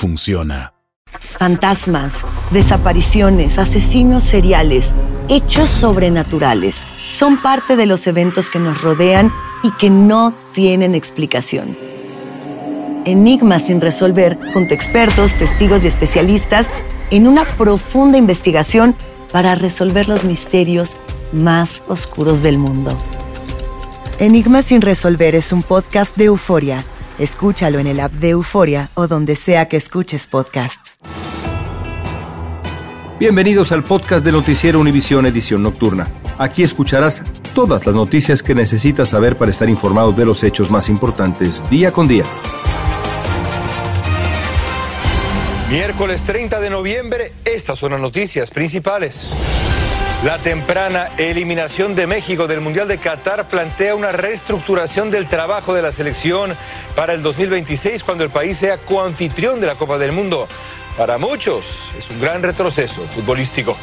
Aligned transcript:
funciona. 0.00 0.72
Fantasmas, 1.10 2.24
desapariciones, 2.52 3.58
asesinos 3.58 4.22
seriales, 4.22 4.94
hechos 5.28 5.68
sobrenaturales 5.68 6.86
son 7.10 7.42
parte 7.42 7.76
de 7.76 7.84
los 7.84 8.06
eventos 8.06 8.48
que 8.48 8.58
nos 8.58 8.80
rodean 8.80 9.30
y 9.62 9.72
que 9.72 9.90
no 9.90 10.32
tienen 10.54 10.94
explicación. 10.94 11.76
Enigmas 13.04 13.66
sin 13.66 13.82
resolver 13.82 14.38
junto 14.54 14.72
a 14.72 14.76
expertos, 14.76 15.34
testigos 15.34 15.84
y 15.84 15.88
especialistas 15.88 16.68
en 17.10 17.26
una 17.26 17.44
profunda 17.44 18.16
investigación 18.16 18.94
para 19.32 19.54
resolver 19.54 20.08
los 20.08 20.24
misterios 20.24 20.96
más 21.32 21.82
oscuros 21.88 22.42
del 22.42 22.56
mundo. 22.56 22.98
Enigmas 24.18 24.64
sin 24.66 24.80
resolver 24.80 25.34
es 25.34 25.52
un 25.52 25.62
podcast 25.62 26.16
de 26.16 26.24
euforia 26.24 26.84
Escúchalo 27.20 27.78
en 27.78 27.86
el 27.86 28.00
app 28.00 28.12
de 28.14 28.30
Euforia 28.30 28.88
o 28.94 29.06
donde 29.06 29.36
sea 29.36 29.68
que 29.68 29.76
escuches 29.76 30.26
podcasts. 30.26 30.96
Bienvenidos 33.18 33.72
al 33.72 33.84
podcast 33.84 34.24
de 34.24 34.32
Noticiero 34.32 34.80
Univisión 34.80 35.26
Edición 35.26 35.62
Nocturna. 35.62 36.08
Aquí 36.38 36.62
escucharás 36.62 37.22
todas 37.54 37.84
las 37.84 37.94
noticias 37.94 38.42
que 38.42 38.54
necesitas 38.54 39.10
saber 39.10 39.36
para 39.36 39.50
estar 39.50 39.68
informado 39.68 40.12
de 40.12 40.24
los 40.24 40.42
hechos 40.42 40.70
más 40.70 40.88
importantes 40.88 41.62
día 41.68 41.92
con 41.92 42.08
día. 42.08 42.24
Miércoles 45.68 46.22
30 46.22 46.58
de 46.58 46.70
noviembre, 46.70 47.34
estas 47.44 47.78
son 47.78 47.92
las 47.92 48.00
noticias 48.00 48.50
principales. 48.50 49.30
La 50.24 50.36
temprana 50.36 51.08
eliminación 51.16 51.94
de 51.94 52.06
México 52.06 52.46
del 52.46 52.60
Mundial 52.60 52.86
de 52.86 52.98
Qatar 52.98 53.48
plantea 53.48 53.94
una 53.94 54.12
reestructuración 54.12 55.10
del 55.10 55.26
trabajo 55.28 55.72
de 55.72 55.80
la 55.80 55.92
selección 55.92 56.54
para 56.94 57.14
el 57.14 57.22
2026 57.22 58.04
cuando 58.04 58.22
el 58.24 58.28
país 58.28 58.58
sea 58.58 58.76
coanfitrión 58.76 59.62
de 59.62 59.66
la 59.66 59.76
Copa 59.76 59.96
del 59.96 60.12
Mundo. 60.12 60.46
Para 60.98 61.16
muchos 61.16 61.90
es 61.98 62.10
un 62.10 62.20
gran 62.20 62.42
retroceso 62.42 63.00
futbolístico. 63.04 63.78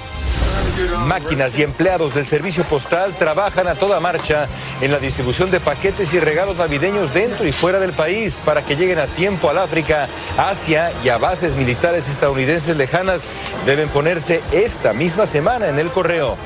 Máquinas 1.05 1.57
y 1.57 1.63
empleados 1.63 2.13
del 2.13 2.25
servicio 2.25 2.63
postal 2.63 3.13
trabajan 3.17 3.67
a 3.67 3.75
toda 3.75 3.99
marcha 3.99 4.47
en 4.81 4.91
la 4.91 4.99
distribución 4.99 5.49
de 5.49 5.59
paquetes 5.59 6.13
y 6.13 6.19
regalos 6.19 6.57
navideños 6.57 7.13
dentro 7.13 7.47
y 7.47 7.51
fuera 7.51 7.79
del 7.79 7.93
país 7.93 8.35
para 8.45 8.63
que 8.63 8.75
lleguen 8.75 8.99
a 8.99 9.07
tiempo 9.07 9.49
al 9.49 9.57
África, 9.57 10.07
Asia 10.37 10.91
y 11.03 11.09
a 11.09 11.17
bases 11.17 11.55
militares 11.55 12.07
estadounidenses 12.07 12.77
lejanas. 12.77 13.23
Deben 13.65 13.89
ponerse 13.89 14.41
esta 14.51 14.93
misma 14.93 15.25
semana 15.25 15.67
en 15.67 15.79
el 15.79 15.89
correo. 15.89 16.37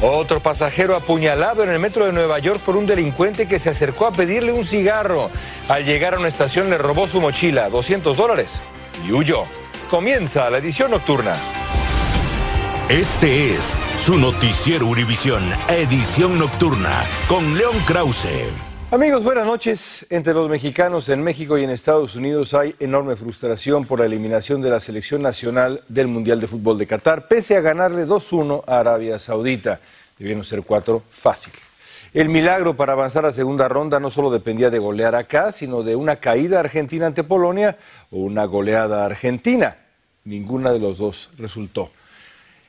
Otro 0.00 0.40
pasajero 0.40 0.96
apuñalado 0.96 1.62
en 1.62 1.70
el 1.70 1.78
metro 1.78 2.06
de 2.06 2.12
Nueva 2.12 2.38
York 2.38 2.60
por 2.60 2.76
un 2.76 2.86
delincuente 2.86 3.46
que 3.46 3.58
se 3.58 3.70
acercó 3.70 4.06
a 4.06 4.12
pedirle 4.12 4.52
un 4.52 4.64
cigarro. 4.64 5.30
Al 5.68 5.84
llegar 5.84 6.14
a 6.14 6.18
una 6.18 6.28
estación 6.28 6.70
le 6.70 6.78
robó 6.78 7.06
su 7.08 7.20
mochila, 7.20 7.70
200 7.70 8.16
dólares, 8.16 8.60
y 9.06 9.12
huyó. 9.12 9.44
Comienza 9.88 10.50
la 10.50 10.58
edición 10.58 10.90
nocturna. 10.90 11.36
Este 12.90 13.54
es 13.54 13.78
su 13.96 14.18
noticiero 14.18 14.86
Univisión, 14.86 15.42
edición 15.70 16.38
nocturna, 16.38 16.92
con 17.26 17.56
León 17.56 17.74
Krause. 17.86 18.50
Amigos, 18.90 19.24
buenas 19.24 19.46
noches. 19.46 20.04
Entre 20.10 20.34
los 20.34 20.50
mexicanos 20.50 21.08
en 21.08 21.22
México 21.22 21.56
y 21.56 21.64
en 21.64 21.70
Estados 21.70 22.14
Unidos 22.14 22.52
hay 22.52 22.74
enorme 22.78 23.16
frustración 23.16 23.86
por 23.86 24.00
la 24.00 24.04
eliminación 24.04 24.60
de 24.60 24.68
la 24.68 24.80
selección 24.80 25.22
nacional 25.22 25.82
del 25.88 26.08
Mundial 26.08 26.40
de 26.40 26.46
Fútbol 26.46 26.76
de 26.76 26.86
Qatar, 26.86 27.26
pese 27.26 27.56
a 27.56 27.62
ganarle 27.62 28.06
2-1 28.06 28.64
a 28.66 28.78
Arabia 28.80 29.18
Saudita. 29.18 29.80
Debieron 30.18 30.44
ser 30.44 30.62
cuatro 30.62 31.04
fácil. 31.10 31.54
El 32.12 32.28
milagro 32.28 32.76
para 32.76 32.92
avanzar 32.92 33.24
a 33.24 33.32
segunda 33.32 33.66
ronda 33.66 33.98
no 33.98 34.10
solo 34.10 34.30
dependía 34.30 34.68
de 34.68 34.78
golear 34.78 35.14
acá, 35.14 35.52
sino 35.52 35.82
de 35.82 35.96
una 35.96 36.16
caída 36.16 36.60
argentina 36.60 37.06
ante 37.06 37.24
Polonia 37.24 37.78
o 38.10 38.18
una 38.18 38.44
goleada 38.44 39.06
argentina. 39.06 39.78
Ninguna 40.24 40.70
de 40.70 40.80
los 40.80 40.98
dos 40.98 41.30
resultó 41.38 41.90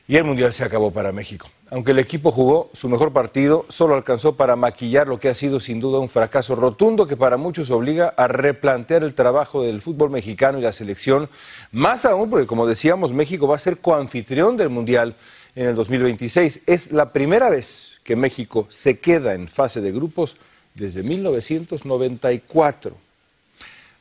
y 0.08 0.16
el 0.18 0.24
Mundial 0.24 0.54
se 0.54 0.64
acabó 0.64 0.92
para 0.92 1.12
México. 1.12 1.50
Aunque 1.72 1.92
el 1.92 2.00
equipo 2.00 2.32
jugó 2.32 2.70
su 2.74 2.88
mejor 2.90 3.12
partido, 3.12 3.66
solo 3.70 3.96
alcanzó 3.96 4.36
para 4.36 4.56
maquillar 4.56 5.08
lo 5.08 5.20
que 5.20 5.30
ha 5.30 5.36
sido 5.36 5.60
sin 5.60 5.80
duda 5.80 6.00
un 6.00 6.10
fracaso 6.10 6.56
rotundo 6.56 7.08
que 7.08 7.18
para 7.18 7.38
muchos 7.38 7.72
obliga 7.72 8.14
a 8.16 8.28
replantear 8.28 9.04
el 9.04 9.16
trabajo 9.16 9.64
del 9.64 9.82
fútbol 9.82 10.12
mexicano 10.12 10.60
y 10.60 10.62
la 10.62 10.74
selección, 10.74 11.28
más 11.72 12.06
aún 12.06 12.30
porque 12.30 12.46
como 12.46 12.68
decíamos, 12.68 13.14
México 13.14 13.48
va 13.48 13.56
a 13.56 13.60
ser 13.60 13.80
coanfitrión 13.80 14.58
del 14.58 14.70
Mundial 14.70 15.16
en 15.56 15.68
el 15.68 15.76
2026. 15.76 16.62
Es 16.68 16.92
la 16.92 17.12
primera 17.12 17.50
vez 17.50 17.98
que 18.04 18.16
México 18.16 18.68
se 18.70 19.00
queda 19.00 19.34
en 19.34 19.48
fase 19.48 19.82
de 19.82 19.92
grupos 19.92 20.38
desde 20.76 21.02
1994. 21.02 22.96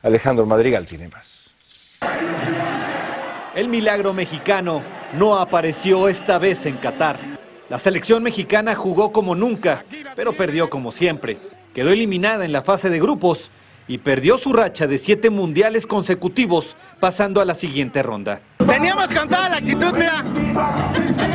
Alejandro 0.03 0.45
Madrigal 0.45 0.85
tiene 0.85 1.07
más. 1.07 1.49
El 3.55 3.69
milagro 3.69 4.13
mexicano 4.13 4.83
no 5.17 5.37
apareció 5.37 6.09
esta 6.09 6.37
vez 6.37 6.65
en 6.65 6.75
Qatar. 6.75 7.19
La 7.69 7.79
selección 7.79 8.21
mexicana 8.21 8.75
jugó 8.75 9.11
como 9.11 9.33
nunca, 9.35 9.85
pero 10.15 10.35
perdió 10.35 10.69
como 10.69 10.91
siempre. 10.91 11.37
Quedó 11.73 11.91
eliminada 11.91 12.45
en 12.45 12.51
la 12.51 12.61
fase 12.61 12.89
de 12.89 12.99
grupos 12.99 13.51
y 13.87 13.99
perdió 13.99 14.37
su 14.37 14.53
racha 14.53 14.87
de 14.87 14.97
siete 14.97 15.29
mundiales 15.29 15.87
consecutivos, 15.87 16.75
pasando 16.99 17.41
a 17.41 17.45
la 17.45 17.53
siguiente 17.53 18.01
ronda. 18.03 18.41
Teníamos 18.65 19.11
con 19.11 19.29
toda 19.29 19.49
la 19.49 19.57
actitud, 19.57 19.93
mira. 19.93 20.23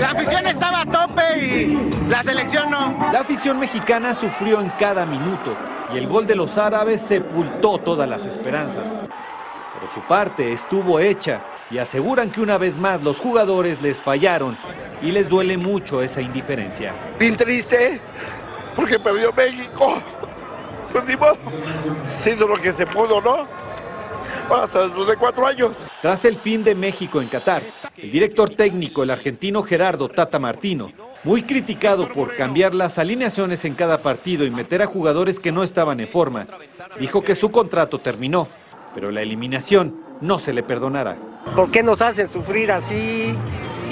La 0.01 0.11
afición 0.11 0.47
estaba 0.47 0.83
a 0.83 0.87
tope 0.87 1.23
y 1.39 2.09
la 2.09 2.23
selección 2.23 2.71
no. 2.71 2.97
La 3.13 3.21
afición 3.21 3.59
mexicana 3.59 4.15
sufrió 4.15 4.61
en 4.61 4.71
cada 4.79 5.07
minuto 5.07 5.57
y 5.95 5.99
el 5.99 6.07
gol 6.07 6.27
de 6.27 6.37
los 6.37 6.57
árabes 6.59 7.01
sepultó 7.01 7.79
todas 7.79 8.09
las 8.09 8.25
esperanzas. 8.25 9.10
Por 9.81 9.89
su 9.89 10.01
parte 10.03 10.53
estuvo 10.53 11.01
hecha 11.01 11.41
y 11.71 11.79
aseguran 11.79 12.31
que 12.31 12.41
una 12.41 12.59
vez 12.59 12.77
más 12.77 13.03
los 13.03 13.19
jugadores 13.19 13.81
les 13.81 14.03
fallaron 14.03 14.59
y 15.03 15.11
les 15.11 15.29
duele 15.29 15.57
mucho 15.57 16.03
esa 16.03 16.21
indiferencia. 16.21 16.93
Bien 17.19 17.35
triste 17.37 18.01
porque 18.77 18.99
perdió 18.99 19.33
México. 19.33 20.03
Pues 20.93 21.05
ni 21.07 21.17
modo, 21.17 21.37
siendo 22.21 22.47
lo 22.47 22.57
que 22.57 22.73
se 22.73 22.87
pudo, 22.87 23.21
¿no? 23.21 23.47
Hasta 24.55 24.83
después 24.83 25.07
de 25.07 25.17
cuatro 25.17 25.47
años. 25.47 25.89
Tras 26.03 26.25
el 26.25 26.39
fin 26.39 26.65
de 26.65 26.75
México 26.75 27.23
en 27.23 27.29
Qatar, 27.29 27.63
el 27.97 28.11
director 28.11 28.51
técnico, 28.51 29.03
el 29.03 29.11
argentino 29.11 29.63
Gerardo 29.63 30.09
Tata 30.09 30.39
Martino, 30.39 30.91
muy 31.23 31.43
criticado 31.43 32.11
por 32.11 32.37
cambiar 32.37 32.75
las 32.75 32.99
alineaciones 32.99 33.65
en 33.65 33.75
cada 33.75 34.03
partido 34.03 34.45
y 34.45 34.51
meter 34.51 34.83
a 34.83 34.87
jugadores 34.87 35.39
que 35.39 35.53
no 35.53 35.63
estaban 35.63 36.01
en 36.01 36.09
forma, 36.09 36.47
dijo 36.99 37.23
que 37.23 37.35
su 37.35 37.51
contrato 37.51 38.01
terminó, 38.01 38.49
pero 38.95 39.11
la 39.11 39.23
eliminación 39.23 39.97
no 40.21 40.39
se 40.39 40.53
le 40.53 40.63
perdonará. 40.63 41.17
¿Por 41.55 41.71
qué 41.71 41.83
nos 41.83 42.03
hacen 42.03 42.29
sufrir 42.29 42.73
así? 42.73 43.35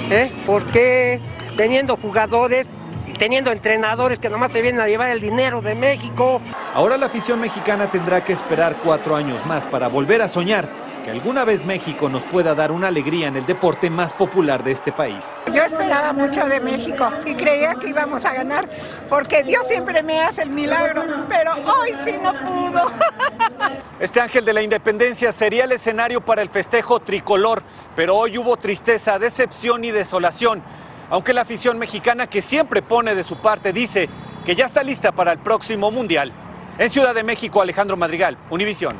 ¿Eh? 0.09 0.31
¿Por 0.45 0.65
qué 0.65 1.19
teniendo 1.57 1.97
jugadores 1.97 2.69
y 3.07 3.13
teniendo 3.13 3.51
entrenadores 3.51 4.19
que 4.19 4.29
nomás 4.29 4.51
se 4.51 4.61
vienen 4.61 4.81
a 4.81 4.87
llevar 4.87 5.11
el 5.11 5.21
dinero 5.21 5.61
de 5.61 5.75
México? 5.75 6.41
Ahora 6.73 6.97
la 6.97 7.07
afición 7.07 7.39
mexicana 7.41 7.91
tendrá 7.91 8.23
que 8.23 8.33
esperar 8.33 8.77
cuatro 8.83 9.15
años 9.15 9.43
más 9.45 9.65
para 9.65 9.87
volver 9.87 10.21
a 10.21 10.27
soñar 10.27 10.67
que 11.09 11.17
alguna 11.17 11.43
vez 11.43 11.65
México 11.65 12.07
nos 12.07 12.23
pueda 12.23 12.53
dar 12.53 12.71
una 12.71 12.87
alegría 12.87 13.27
en 13.27 13.35
el 13.35 13.45
deporte 13.45 13.89
más 13.89 14.13
popular 14.13 14.63
de 14.63 14.73
este 14.73 14.91
país. 14.91 15.23
Yo 15.51 15.63
esperaba 15.63 16.13
mucho 16.13 16.45
de 16.45 16.59
México 16.59 17.09
y 17.25 17.33
creía 17.35 17.75
que 17.75 17.89
íbamos 17.89 18.25
a 18.25 18.33
ganar 18.33 18.69
porque 19.09 19.43
Dios 19.43 19.67
siempre 19.67 20.03
me 20.03 20.21
hace 20.21 20.43
el 20.43 20.49
milagro, 20.49 21.03
pero 21.27 21.53
hoy 21.53 21.93
sí 22.05 22.13
no 22.21 22.33
pudo. 22.33 22.91
Este 23.99 24.21
ángel 24.21 24.45
de 24.45 24.53
la 24.53 24.61
independencia 24.61 25.33
sería 25.33 25.65
el 25.65 25.71
escenario 25.73 26.21
para 26.21 26.41
el 26.41 26.49
festejo 26.49 27.01
tricolor, 27.01 27.63
pero 27.95 28.15
hoy 28.15 28.37
hubo 28.37 28.55
tristeza, 28.55 29.19
decepción 29.19 29.83
y 29.83 29.91
desolación. 29.91 30.63
Aunque 31.09 31.33
la 31.33 31.41
afición 31.41 31.77
mexicana 31.77 32.27
que 32.27 32.41
siempre 32.41 32.81
pone 32.81 33.13
de 33.13 33.23
su 33.25 33.37
parte 33.37 33.73
dice 33.73 34.07
que 34.45 34.55
ya 34.55 34.65
está 34.67 34.83
lista 34.83 35.11
para 35.11 35.33
el 35.33 35.39
próximo 35.39 35.91
Mundial. 35.91 36.31
En 36.77 36.89
Ciudad 36.89 37.13
de 37.13 37.23
México, 37.23 37.61
Alejandro 37.61 37.97
Madrigal, 37.97 38.37
Univisión. 38.49 38.95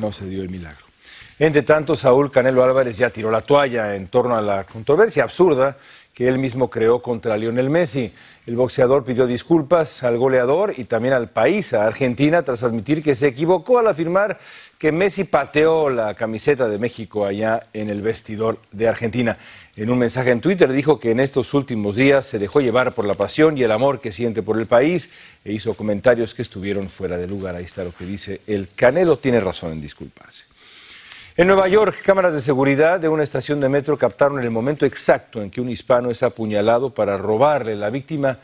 No 0.00 0.12
se 0.12 0.26
dio 0.26 0.42
el 0.42 0.50
milagro. 0.50 0.85
Entre 1.38 1.62
tanto, 1.62 1.96
Saúl 1.96 2.30
Canelo 2.30 2.64
Álvarez 2.64 2.96
ya 2.96 3.10
tiró 3.10 3.30
la 3.30 3.42
toalla 3.42 3.94
en 3.94 4.06
torno 4.06 4.36
a 4.36 4.40
la 4.40 4.64
controversia 4.64 5.22
absurda 5.22 5.76
que 6.14 6.26
él 6.28 6.38
mismo 6.38 6.70
creó 6.70 7.02
contra 7.02 7.36
Lionel 7.36 7.68
Messi. 7.68 8.10
El 8.46 8.56
boxeador 8.56 9.04
pidió 9.04 9.26
disculpas 9.26 10.02
al 10.02 10.16
goleador 10.16 10.72
y 10.74 10.84
también 10.84 11.12
al 11.12 11.28
país, 11.28 11.74
a 11.74 11.86
Argentina, 11.86 12.42
tras 12.42 12.62
admitir 12.62 13.02
que 13.02 13.14
se 13.14 13.26
equivocó 13.26 13.78
al 13.78 13.88
afirmar 13.88 14.38
que 14.78 14.92
Messi 14.92 15.24
pateó 15.24 15.90
la 15.90 16.14
camiseta 16.14 16.70
de 16.70 16.78
México 16.78 17.26
allá 17.26 17.66
en 17.74 17.90
el 17.90 18.00
vestidor 18.00 18.58
de 18.72 18.88
Argentina. 18.88 19.36
En 19.76 19.90
un 19.90 19.98
mensaje 19.98 20.30
en 20.30 20.40
Twitter 20.40 20.72
dijo 20.72 20.98
que 20.98 21.10
en 21.10 21.20
estos 21.20 21.52
últimos 21.52 21.96
días 21.96 22.24
se 22.24 22.38
dejó 22.38 22.62
llevar 22.62 22.92
por 22.92 23.04
la 23.04 23.12
pasión 23.12 23.58
y 23.58 23.62
el 23.62 23.72
amor 23.72 24.00
que 24.00 24.10
siente 24.10 24.42
por 24.42 24.58
el 24.58 24.64
país 24.64 25.10
e 25.44 25.52
hizo 25.52 25.74
comentarios 25.74 26.32
que 26.32 26.40
estuvieron 26.40 26.88
fuera 26.88 27.18
de 27.18 27.26
lugar. 27.26 27.56
Ahí 27.56 27.64
está 27.64 27.84
lo 27.84 27.92
que 27.92 28.06
dice 28.06 28.40
el 28.46 28.70
Canelo. 28.74 29.18
Tiene 29.18 29.38
razón 29.38 29.72
en 29.72 29.82
disculparse. 29.82 30.55
En 31.38 31.48
Nueva 31.48 31.68
York, 31.68 31.98
cámaras 32.02 32.32
de 32.32 32.40
seguridad 32.40 32.98
de 32.98 33.10
una 33.10 33.22
estación 33.22 33.60
de 33.60 33.68
metro 33.68 33.98
captaron 33.98 34.42
el 34.42 34.50
momento 34.50 34.86
exacto 34.86 35.42
en 35.42 35.50
que 35.50 35.60
un 35.60 35.68
hispano 35.68 36.10
es 36.10 36.22
apuñalado 36.22 36.94
para 36.94 37.18
robarle. 37.18 37.76
La 37.76 37.90
víctima 37.90 38.38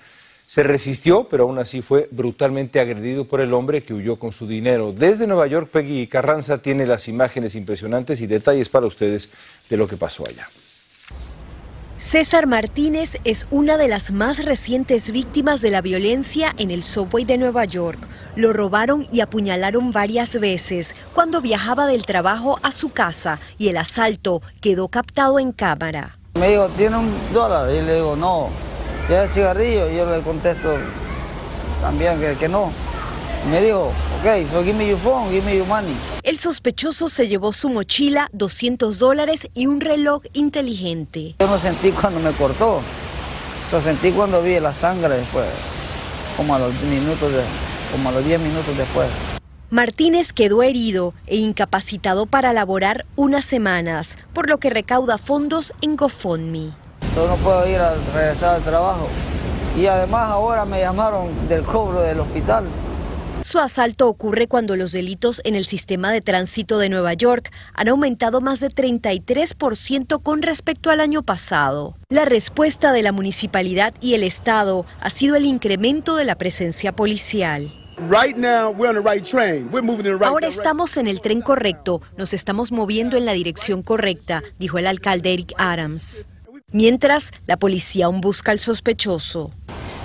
se 0.47 0.63
resistió, 0.63 1.25
pero 1.25 1.45
aún 1.45 1.59
así 1.59 1.81
fue 1.81 2.07
brutalmente 2.11 2.81
agredido 2.81 3.25
por 3.25 3.41
el 3.41 3.55
hombre 3.55 3.83
que 3.83 3.95
huyó 3.95 4.17
con 4.17 4.33
su 4.33 4.47
dinero. 4.47 4.93
Desde 4.93 5.27
Nueva 5.27 5.47
York, 5.47 5.71
Peggy 5.73 6.07
Carranza 6.07 6.59
tiene 6.59 6.87
las 6.87 7.09
imágenes 7.09 7.55
impresionantes 7.55 8.21
y 8.21 8.27
detalles 8.27 8.69
para 8.69 8.85
ustedes 8.85 9.31
de 9.71 9.77
lo 9.79 9.87
que 9.89 9.97
pasó 9.97 10.27
allá. 10.27 10.47
César 12.03 12.49
Martínez 12.49 13.17
es 13.23 13.47
una 13.53 13.77
de 13.77 13.87
las 13.87 14.11
más 14.11 14.45
recientes 14.45 15.13
víctimas 15.13 15.61
de 15.61 15.71
la 15.71 15.81
violencia 15.81 16.53
en 16.59 16.73
el 16.73 16.83
subway 16.83 17.25
de 17.25 17.39
Nueva 17.39 17.65
York. 17.65 18.01
Lo 18.35 18.53
robaron 18.53 19.07
y 19.13 19.21
apuñalaron 19.21 19.93
varias 19.93 20.41
veces 20.41 20.97
cuando 21.15 21.41
viajaba 21.41 21.87
del 21.87 22.05
trabajo 22.05 22.59
a 22.65 22.73
su 22.73 22.91
casa 22.91 23.39
y 23.57 23.69
el 23.69 23.77
asalto 23.77 24.43
quedó 24.61 24.89
captado 24.89 25.39
en 25.39 25.53
cámara. 25.53 26.19
Me 26.35 26.49
dijo, 26.49 26.69
¿tiene 26.77 26.97
un 26.97 27.15
dólar? 27.33 27.71
Y 27.71 27.81
le 27.81 27.95
digo, 27.95 28.17
no. 28.17 28.49
¿Tiene 29.07 29.29
cigarrillo? 29.29 29.89
Y 29.89 29.97
yo 29.97 30.05
le 30.05 30.23
contesto 30.23 30.75
también 31.81 32.19
que, 32.19 32.35
que 32.35 32.49
no. 32.49 32.73
Me 33.51 33.61
dijo, 33.61 33.87
ok, 34.21 34.49
so 34.51 34.63
give 34.63 34.75
me 34.75 34.87
your 34.87 34.99
phone, 34.99 35.29
give 35.31 35.45
me 35.45 35.57
your 35.57 35.67
money. 35.67 35.97
El 36.23 36.39
sospechoso 36.39 37.09
se 37.09 37.27
llevó 37.27 37.53
su 37.53 37.69
mochila, 37.69 38.29
200 38.33 39.01
dólares 39.01 39.49
y 39.53 39.67
un 39.67 39.81
reloj 39.81 40.23
inteligente. 40.33 41.35
Yo 41.41 41.49
no 41.49 41.59
sentí 41.59 41.91
cuando 41.91 42.21
me 42.21 42.31
cortó, 42.33 42.81
yo 43.71 43.83
sentí 43.83 44.13
cuando 44.13 44.41
vi 44.43 44.61
la 44.61 44.73
sangre 44.73 45.17
después, 45.17 45.49
como 46.37 46.55
a 46.55 46.61
los 46.61 46.73
minutos, 46.83 47.33
de, 47.33 47.43
como 47.91 48.11
a 48.11 48.13
los 48.13 48.25
10 48.25 48.41
minutos 48.41 48.77
después. 48.77 49.09
Martínez 49.71 50.33
quedó 50.33 50.63
herido 50.63 51.13
e 51.27 51.37
incapacitado 51.37 52.27
para 52.27 52.53
laborar 52.53 53.07
unas 53.17 53.45
semanas, 53.45 54.19
por 54.33 54.49
lo 54.49 54.59
que 54.59 54.71
recauda 54.71 55.19
fondos 55.19 55.73
en 55.81 55.97
GoFundMe. 55.97 56.73
Yo 57.17 57.27
no 57.27 57.35
puedo 57.37 57.69
ir 57.69 57.79
a 57.79 57.95
regresar 58.15 58.57
al 58.57 58.63
trabajo 58.63 59.09
y 59.77 59.87
además 59.87 60.31
ahora 60.31 60.65
me 60.65 60.79
llamaron 60.79 61.49
del 61.49 61.63
cobro 61.65 62.03
del 62.03 62.21
hospital. 62.21 62.67
Su 63.43 63.59
asalto 63.59 64.09
ocurre 64.09 64.47
cuando 64.47 64.77
los 64.77 64.93
delitos 64.93 65.41
en 65.45 65.57
el 65.57 65.67
sistema 65.67 66.13
de 66.13 66.21
tránsito 66.21 66.79
de 66.79 66.89
Nueva 66.89 67.13
York 67.15 67.53
han 67.75 67.89
aumentado 67.89 68.41
más 68.41 68.61
de 68.61 68.69
33% 68.69 70.23
con 70.23 70.43
respecto 70.43 70.91
al 70.91 71.01
año 71.01 71.23
pasado. 71.23 71.97
La 72.09 72.25
respuesta 72.25 72.93
de 72.93 73.03
la 73.03 73.11
municipalidad 73.11 73.95
y 74.01 74.15
el 74.15 74.23
Estado 74.23 74.87
ha 75.01 75.11
sido 75.11 75.35
el 75.35 75.45
incremento 75.45 76.15
de 76.15 76.25
la 76.25 76.37
presencia 76.37 76.93
policial. 76.93 77.75
Ahora 80.21 80.47
estamos 80.47 80.97
en 80.97 81.07
el 81.09 81.21
tren 81.21 81.43
correcto, 81.43 82.01
nos 82.17 82.33
estamos 82.33 82.71
moviendo 82.71 83.17
en 83.17 83.27
la 83.27 83.33
dirección 83.33 83.83
correcta, 83.83 84.43
dijo 84.59 84.79
el 84.79 84.87
alcalde 84.87 85.35
Eric 85.35 85.53
Adams. 85.59 86.27
Mientras, 86.71 87.33
la 87.47 87.59
policía 87.59 88.07
aún 88.07 88.21
busca 88.21 88.53
al 88.53 88.61
sospechoso. 88.61 89.51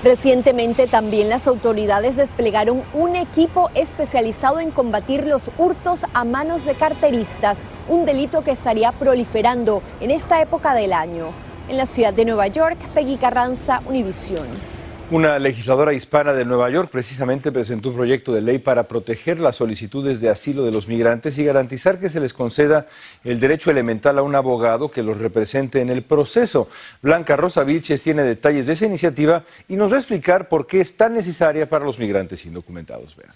Recientemente 0.04 0.86
también 0.86 1.28
las 1.28 1.48
autoridades 1.48 2.16
desplegaron 2.16 2.84
un 2.94 3.16
equipo 3.16 3.72
especializado 3.74 4.60
en 4.60 4.70
combatir 4.70 5.26
los 5.26 5.50
hurtos 5.58 6.06
a 6.14 6.24
manos 6.24 6.66
de 6.66 6.76
carteristas, 6.76 7.64
un 7.90 8.06
delito 8.06 8.44
que 8.44 8.52
estaría 8.52 8.92
proliferando 8.92 9.82
en 10.00 10.12
esta 10.12 10.40
época 10.40 10.76
del 10.76 10.94
año. 10.94 11.30
En 11.68 11.78
la 11.78 11.88
ciudad 11.88 12.14
de 12.14 12.26
Nueva 12.26 12.46
York, 12.48 12.78
Peggy 12.94 13.18
Carranza, 13.18 13.82
Univisión. 13.88 14.77
Una 15.10 15.40
legisladora 15.40 15.94
hispana 15.94 16.34
de 16.34 16.44
Nueva 16.44 16.70
York 16.70 16.90
precisamente 16.92 17.50
presentó 17.50 17.88
un 17.90 17.96
proyecto 17.96 18.34
de 18.34 18.42
ley 18.42 18.58
para 18.58 18.90
proteger 18.90 19.40
las 19.40 19.56
solicitudes 19.56 20.20
de 20.20 20.30
asilo 20.30 20.66
de 20.66 20.74
los 20.74 20.90
migrantes 20.90 21.38
y 21.38 21.46
garantizar 21.46 21.98
que 21.98 22.10
se 22.10 22.20
les 22.20 22.34
conceda 22.34 22.88
el 23.24 23.40
derecho 23.40 23.72
elemental 23.72 24.18
a 24.18 24.22
un 24.22 24.36
abogado 24.36 24.92
que 24.92 25.04
los 25.04 25.18
represente 25.18 25.80
en 25.80 25.90
el 25.90 26.04
proceso. 26.04 26.68
Blanca 27.02 27.38
Rosa 27.38 27.64
Vilches 27.64 28.02
tiene 28.02 28.24
detalles 28.24 28.68
de 28.68 28.74
esa 28.74 28.86
iniciativa 28.86 29.44
y 29.70 29.78
nos 29.78 29.90
va 29.90 29.96
a 29.96 30.00
explicar 30.00 30.50
por 30.50 30.68
qué 30.68 30.82
es 30.82 30.98
tan 30.98 31.14
necesaria 31.14 31.70
para 31.70 31.86
los 31.86 31.98
migrantes 32.00 32.46
indocumentados. 32.46 33.16
Vean. 33.16 33.32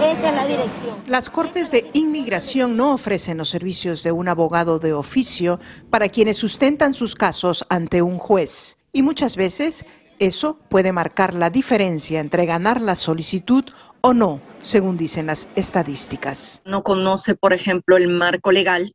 Esta 0.00 0.30
es 0.30 0.34
la 0.34 0.46
dirección. 0.46 0.96
Las 1.06 1.28
Cortes 1.28 1.70
de 1.70 1.90
Inmigración 1.92 2.78
no 2.78 2.94
ofrecen 2.94 3.36
los 3.36 3.50
servicios 3.50 4.02
de 4.02 4.12
un 4.12 4.28
abogado 4.28 4.78
de 4.78 4.94
oficio 4.94 5.60
para 5.90 6.08
quienes 6.08 6.38
sustentan 6.38 6.94
sus 6.94 7.14
casos 7.14 7.66
ante 7.68 8.00
un 8.00 8.16
juez. 8.16 8.78
Y 8.92 9.02
muchas 9.02 9.36
veces 9.36 9.84
eso 10.20 10.58
puede 10.68 10.92
marcar 10.92 11.34
la 11.34 11.50
diferencia 11.50 12.20
entre 12.20 12.46
ganar 12.46 12.80
la 12.80 12.94
solicitud 12.94 13.64
o 14.02 14.14
no, 14.14 14.40
según 14.62 14.96
dicen 14.96 15.26
las 15.26 15.48
estadísticas. 15.56 16.62
No 16.64 16.84
conoce, 16.84 17.34
por 17.34 17.52
ejemplo, 17.52 17.96
el 17.96 18.06
marco 18.08 18.52
legal 18.52 18.92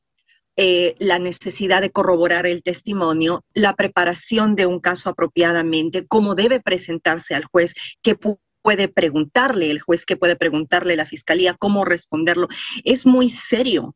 eh, 0.58 0.96
la 1.00 1.20
necesidad 1.20 1.82
de 1.82 1.90
corroborar 1.90 2.48
el 2.48 2.64
testimonio, 2.64 3.44
la 3.54 3.76
preparación 3.76 4.56
de 4.56 4.66
un 4.66 4.80
caso 4.80 5.10
apropiadamente, 5.10 6.06
cómo 6.08 6.34
debe 6.34 6.62
presentarse 6.62 7.36
al 7.36 7.44
juez, 7.44 7.74
qué 8.02 8.16
puede 8.66 8.88
preguntarle 8.88 9.70
el 9.70 9.80
juez, 9.80 10.08
qué 10.08 10.18
puede 10.18 10.36
preguntarle 10.36 10.96
la 10.96 11.06
fiscalía, 11.06 11.54
cómo 11.54 11.86
responderlo. 11.86 12.48
Es 12.84 13.06
muy 13.06 13.30
serio. 13.30 13.94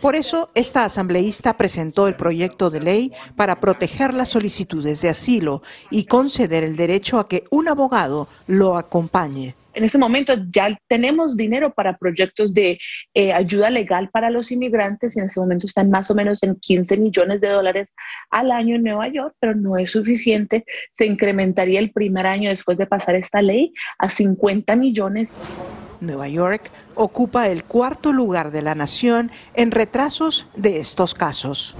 Por 0.00 0.16
eso, 0.16 0.50
esta 0.56 0.84
asambleísta 0.84 1.56
presentó 1.56 2.08
el 2.08 2.16
proyecto 2.16 2.70
de 2.70 2.80
ley 2.80 3.12
para 3.36 3.60
proteger 3.60 4.14
las 4.14 4.30
solicitudes 4.30 5.00
de 5.00 5.10
asilo 5.10 5.62
y 5.92 6.06
conceder 6.06 6.64
el 6.64 6.74
derecho 6.74 7.20
a 7.20 7.28
que 7.28 7.44
un 7.50 7.68
abogado 7.68 8.26
lo 8.48 8.76
acompañe. 8.76 9.54
En 9.78 9.84
este 9.84 9.96
momento 9.96 10.34
ya 10.50 10.76
tenemos 10.88 11.36
dinero 11.36 11.72
para 11.72 11.96
proyectos 11.96 12.52
de 12.52 12.80
eh, 13.14 13.32
ayuda 13.32 13.70
legal 13.70 14.10
para 14.10 14.28
los 14.28 14.50
inmigrantes. 14.50 15.16
En 15.16 15.26
este 15.26 15.38
momento 15.38 15.66
están 15.66 15.88
más 15.88 16.10
o 16.10 16.16
menos 16.16 16.42
en 16.42 16.56
15 16.56 16.96
millones 16.96 17.40
de 17.40 17.46
dólares 17.46 17.94
al 18.28 18.50
año 18.50 18.74
en 18.74 18.82
Nueva 18.82 19.06
York, 19.06 19.36
pero 19.38 19.54
no 19.54 19.76
es 19.76 19.92
suficiente. 19.92 20.64
Se 20.90 21.06
incrementaría 21.06 21.78
el 21.78 21.92
primer 21.92 22.26
año 22.26 22.50
después 22.50 22.76
de 22.76 22.86
pasar 22.86 23.14
esta 23.14 23.40
ley 23.40 23.72
a 24.00 24.10
50 24.10 24.74
millones. 24.74 25.32
Nueva 26.00 26.26
York 26.26 26.72
ocupa 26.96 27.46
el 27.46 27.62
cuarto 27.62 28.12
lugar 28.12 28.50
de 28.50 28.62
la 28.62 28.74
nación 28.74 29.30
en 29.54 29.70
retrasos 29.70 30.48
de 30.56 30.80
estos 30.80 31.14
casos. 31.14 31.76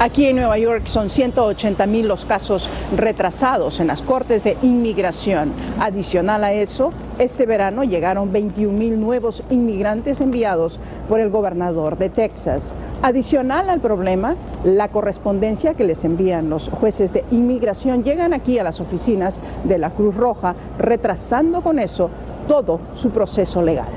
Aquí 0.00 0.26
en 0.26 0.36
Nueva 0.36 0.56
York 0.58 0.86
son 0.86 1.10
180 1.10 1.84
mil 1.86 2.06
los 2.06 2.24
casos 2.24 2.70
retrasados 2.96 3.80
en 3.80 3.88
las 3.88 4.00
cortes 4.00 4.44
de 4.44 4.56
inmigración. 4.62 5.52
Adicional 5.80 6.44
a 6.44 6.52
eso, 6.52 6.92
este 7.18 7.46
verano 7.46 7.82
llegaron 7.82 8.30
21 8.30 8.78
mil 8.78 9.00
nuevos 9.00 9.42
inmigrantes 9.50 10.20
enviados 10.20 10.78
por 11.08 11.18
el 11.18 11.30
gobernador 11.30 11.98
de 11.98 12.10
Texas. 12.10 12.74
Adicional 13.02 13.68
al 13.70 13.80
problema, 13.80 14.36
la 14.62 14.86
correspondencia 14.86 15.74
que 15.74 15.82
les 15.82 16.04
envían 16.04 16.48
los 16.48 16.68
jueces 16.68 17.12
de 17.12 17.24
inmigración 17.32 18.04
llegan 18.04 18.34
aquí 18.34 18.56
a 18.60 18.64
las 18.64 18.78
oficinas 18.78 19.40
de 19.64 19.78
la 19.78 19.90
Cruz 19.90 20.14
Roja, 20.14 20.54
retrasando 20.78 21.60
con 21.60 21.80
eso 21.80 22.08
todo 22.46 22.78
su 22.94 23.10
proceso 23.10 23.62
legal. 23.62 23.88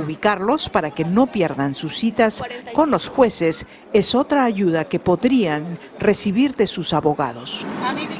Ubicarlos 0.00 0.68
para 0.68 0.90
que 0.90 1.04
no 1.04 1.26
pierdan 1.26 1.74
sus 1.74 1.96
citas 1.96 2.42
con 2.72 2.90
los 2.90 3.08
jueces 3.08 3.66
es 3.92 4.14
otra 4.14 4.44
ayuda 4.44 4.86
que 4.86 4.98
podrían 4.98 5.78
recibir 5.98 6.56
de 6.56 6.66
sus 6.66 6.92
abogados. 6.92 7.66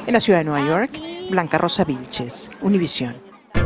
En 0.05 0.13
la 0.13 0.19
ciudad 0.19 0.39
de 0.39 0.45
Nueva 0.45 0.67
York, 0.67 0.99
Blanca 1.29 1.57
Rosa 1.57 1.83
Vilches, 1.83 2.51
Univisión. 2.61 3.15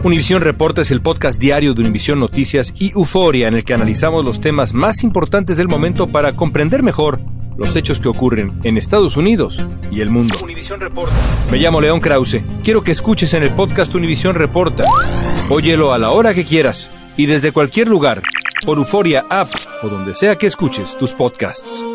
Univisión 0.04 0.42
Reporta 0.42 0.82
es 0.82 0.92
el 0.92 1.02
podcast 1.02 1.40
diario 1.40 1.74
de 1.74 1.82
Univisión 1.82 2.20
Noticias 2.20 2.74
y 2.78 2.92
Euforia 2.92 3.48
en 3.48 3.56
el 3.56 3.64
que 3.64 3.74
analizamos 3.74 4.24
los 4.24 4.40
temas 4.40 4.74
más 4.74 5.04
importantes 5.04 5.58
del 5.58 5.68
momento 5.68 6.08
para 6.08 6.36
comprender 6.36 6.84
mejor 6.84 7.20
los 7.58 7.76
hechos 7.76 8.00
que 8.00 8.08
ocurren 8.08 8.60
en 8.64 8.78
Estados 8.78 9.18
Unidos 9.18 9.66
y 9.92 10.02
el 10.02 10.10
mundo. 10.10 10.36
Reporta. 10.80 11.16
Me 11.52 11.58
llamo 11.58 11.82
León 11.82 12.02
Krause. 12.02 12.44
Quiero 12.64 12.84
que 12.84 12.92
escuches 12.92 13.34
en 13.34 13.44
el 13.44 13.54
podcast 13.54 13.94
Univisión 13.96 14.36
Reporta. 14.36 14.84
Óyelo 15.50 15.94
a 15.94 15.98
la 15.98 16.12
hora 16.12 16.34
que 16.34 16.44
quieras 16.44 16.90
y 17.18 17.26
desde 17.26 17.52
cualquier 17.52 17.88
lugar, 17.88 18.22
por 18.66 18.78
Euforia 18.78 19.24
App 19.30 19.50
o 19.84 19.88
donde 19.88 20.16
sea 20.16 20.36
que 20.36 20.48
escuches 20.48 20.96
tus 20.98 21.14
podcasts. 21.14 21.95